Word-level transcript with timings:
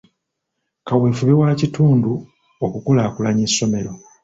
Kaweefube 0.87 1.33
wa 1.41 1.49
kitundu 1.61 2.11
okukulaakulanya 2.65 3.43
essomero. 3.49 3.93